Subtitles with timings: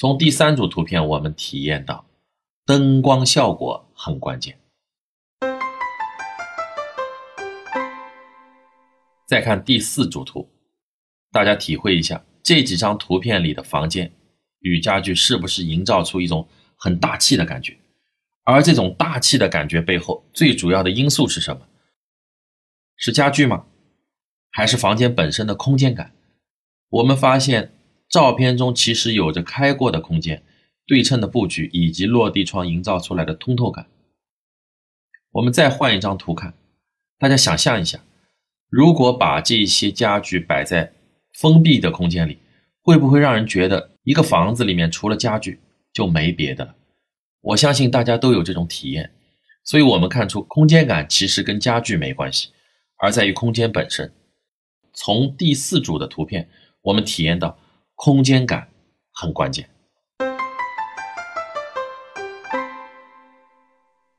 [0.00, 2.06] 从第三组图片，我们体验到
[2.64, 4.56] 灯光效果很关键。
[9.26, 10.48] 再看第四组图，
[11.32, 14.12] 大家体会一下这几张图片里的房间
[14.60, 17.76] 与家具是不是营造出一种很大气的感觉？
[18.44, 21.66] 而这种大气的感觉背后，最主要的因素是什么？
[22.96, 23.66] 是家具吗？
[24.52, 26.14] 还是房间本身的空间感？
[26.88, 27.72] 我们发现
[28.08, 30.42] 照片中其实有着开阔的空间、
[30.86, 33.86] 对称的布局以及落地窗营造出来的通透感。
[35.32, 36.54] 我们再换一张图看，
[37.18, 38.00] 大家想象一下。
[38.70, 40.92] 如果把这些家具摆在
[41.34, 42.38] 封闭的空间里，
[42.82, 45.60] 会不会让人觉得一个房子里面除了家具
[45.92, 46.74] 就没别的了？
[47.40, 49.10] 我相信大家都有这种体验，
[49.64, 52.48] 所以我们看出空间感其实跟家具没关系，
[52.96, 54.12] 而在于空间本身。
[54.92, 56.48] 从第四组的图片，
[56.82, 57.58] 我们体验到
[58.00, 58.68] 空间感
[59.10, 59.68] 很关键。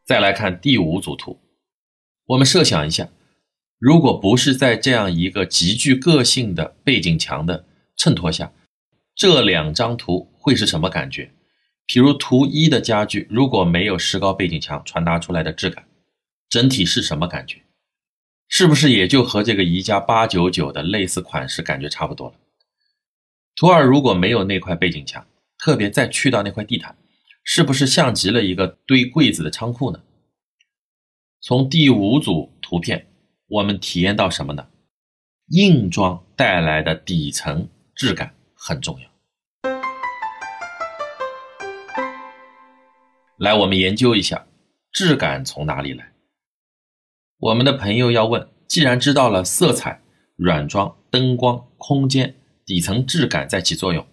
[0.05, 1.39] 再来看第五组图，
[2.25, 3.07] 我们设想一下。
[3.77, 7.63] 如果不是在这样一个极具个性的背景墙的
[7.95, 8.51] 衬托下，
[9.15, 11.31] 这两张图会是什么感觉？
[11.85, 15.87] 比如图一的家具如果没有石膏背景墙传达出来的质感，
[16.49, 17.61] 整体是什么感觉？
[18.49, 22.33] 是不是也就和这个宜家八九九的类似款式感觉差不多了？
[23.59, 26.95] 图二如果没有那块背景墙，特别再去到那块地毯，
[27.43, 30.01] 是不是像极了一个堆柜子的仓库呢？
[31.41, 33.07] 从第五组图片。
[33.49, 34.69] 我们体验到什么呢？
[35.47, 39.09] 硬装带来的底层质感很重要。
[43.39, 44.47] 来，我们研究一下
[44.93, 46.13] 质感从哪里来。
[47.39, 50.01] 我们的朋友要问：既然知道了色彩、
[50.37, 52.35] 软装、灯光、空间、
[52.69, 54.05] 底层质感在起作用，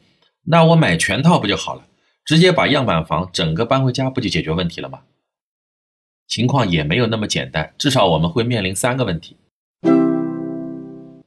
[0.45, 1.87] 那我买全套不就好了？
[2.25, 5.03] 直接把样板房整个搬回家，不就解决问题了吗？
[6.27, 9.37] 情况也没有那么简单，至少我们会面临三个问题。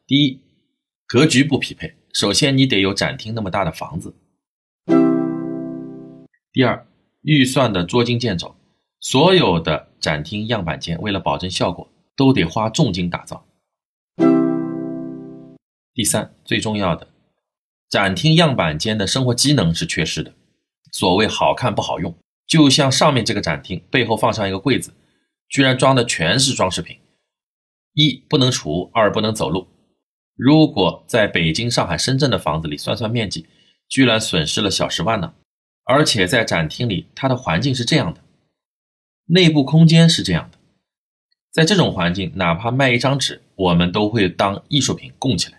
[0.07, 0.41] 第一，
[1.05, 4.15] 格局不匹配，首先你得有展厅那么大的房子。
[6.51, 6.87] 第二，
[7.21, 8.55] 预算的捉襟见肘，
[8.99, 13.45] 所有的展厅样板间为了保证效果，都得花重金打造。
[15.93, 17.07] 第三，最重要的，
[17.89, 20.33] 展厅样板间的生活机能是缺失的，
[20.91, 22.15] 所谓好看不好用。
[22.45, 24.93] 就像上面这个展厅背后放上一个柜子，
[25.49, 26.97] 居然装的全是装饰品，
[27.93, 29.67] 一不能储，二不能走路。
[30.35, 33.47] 如果在北京、上海、深圳的房子里算算面积，
[33.87, 35.33] 居然损失了小十万呢。
[35.83, 38.21] 而且在展厅里，它的环境是这样的，
[39.25, 40.57] 内部空间是这样的，
[41.51, 45.58] 在这种环境，哪怕卖一张纸，我们都会当艺术品供起来。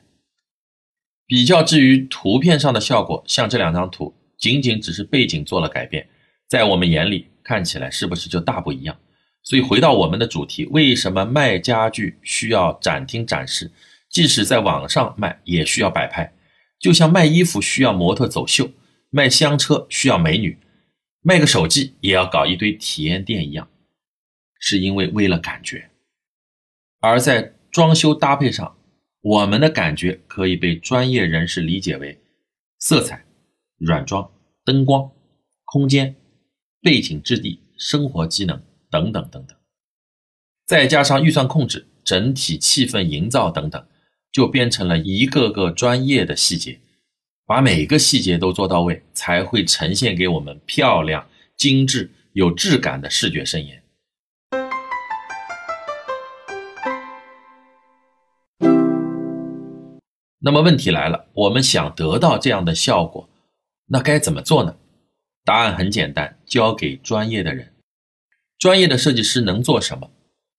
[1.30, 6.08] 比较至于图片上的效果，像这两张图，仅仅只是背景做了改变。
[6.48, 8.98] 在我们眼里看起来是不是就大不一样？
[9.44, 13.70] 所以回到我们的主题，为什么卖家具需要展厅展示？
[14.08, 16.32] 即使在网上卖也需要摆拍，
[16.80, 18.68] 就像卖衣服需要模特走秀，
[19.10, 20.58] 卖香车需要美女，
[21.22, 23.68] 卖个手机也要搞一堆体验店一样，
[24.58, 25.90] 是因为为了感觉。
[27.00, 28.76] 而在装修搭配上，
[29.20, 32.20] 我们的感觉可以被专业人士理解为
[32.78, 33.24] 色彩、
[33.78, 34.30] 软装、
[34.64, 35.10] 灯光、
[35.64, 36.16] 空间。
[36.82, 38.58] 背景质地、生活机能
[38.90, 39.54] 等等等等，
[40.66, 43.86] 再加上预算控制、整体气氛营造等等，
[44.32, 46.80] 就变成了一个个专业的细节，
[47.44, 53.79] 把每个细节都做到位，才会呈现给我们漂亮、精致、有质感的视觉盛宴。
[60.42, 63.28] 那么问题来了，我们想得到这样的效果，
[63.86, 64.74] 那该怎么做呢？
[65.44, 67.74] 答案很简单，交给专业的人。
[68.58, 70.10] 专业的设计师能做什么？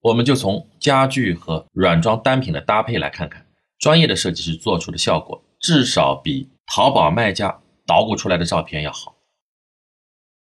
[0.02, 3.46] 我们就从家具和软装单品的搭配来看看，
[3.80, 9.16] 专业的设计师做出的效果，至少比淘宝卖家捣鼓出来的照片要好。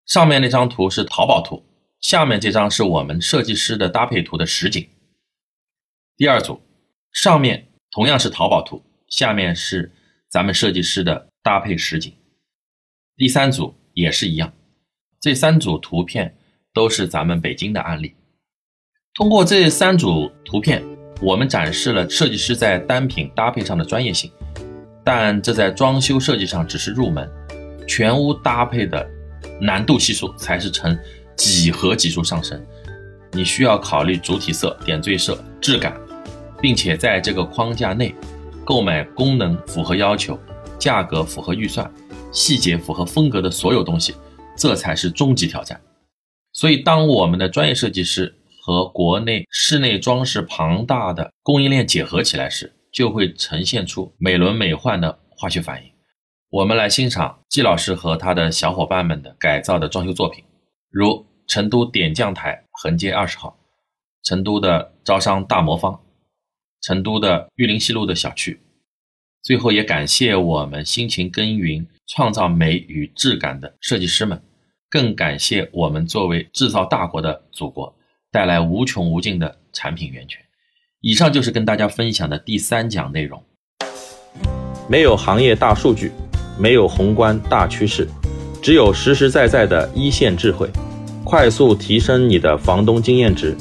[0.07, 1.65] 上面那张图是淘宝图，
[2.01, 4.89] 下面这张是我们设计师的搭配图的实景。
[6.17, 6.61] 第二组，
[7.13, 9.93] 上面同样是淘宝图，下面是
[10.29, 12.13] 咱们设计师的搭配实景。
[13.17, 13.75] 第三组。
[13.95, 14.53] 也是一样，
[15.21, 16.33] 这三组图片
[16.73, 18.15] 都是咱们北京的案例。
[19.15, 20.81] 通过这三组图片，
[21.21, 24.31] 我们展示了设计师在单品搭配上的专业性，
[25.05, 27.29] 但这在装修设计上只是入门，
[27.89, 29.05] 全屋搭配的
[29.61, 30.97] 难度系数才是呈
[31.35, 32.65] 几何级数上升。
[33.33, 36.01] 你需要考虑主体色、点缀色、质感，
[36.63, 38.15] 并且在这个框架内
[38.69, 40.39] 购买功能符合要求、
[40.79, 41.91] 价格符合预算。
[42.31, 44.15] 细节符合风格的所有东西，
[44.59, 45.81] 这才是终极挑战。
[46.53, 55.91] 所以，当我们的专业设计师和国内室内装饰庞大的供应链结合起来时，就会呈现出美轮美奂的化学反应。
[56.51, 60.45] 我们来欣赏季老师和他的小伙伴们的改造的装修作品，
[60.91, 63.57] 如成都点将台横街二十号，
[64.25, 65.99] 成都的招商大魔方，
[66.83, 68.61] 成都的玉林西路的小区。
[69.43, 74.43] 最后，也感谢我们辛勤耕耘、创造美与质感的设计师们，
[74.91, 77.95] 更感谢我们作为制造大国的祖国
[78.31, 80.41] 带来无穷无尽的产品源泉。
[81.01, 83.43] 以上就是跟大家分享的第三讲内容。
[84.89, 86.11] 没有行业大数据，
[86.59, 88.09] 没有宏观大趋势，
[88.61, 90.69] 只有实实在在的一线智慧，
[91.25, 93.57] 快速提升你的房东经验值。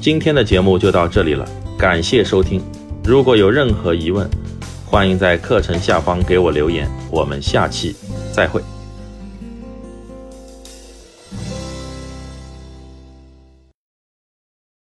[0.00, 2.62] 今天的节目就到这里了，感谢收听。
[3.02, 4.28] 如果有任何疑问，
[4.86, 7.94] 欢迎在课程下方给我留言，我们下期
[8.32, 8.62] 再会。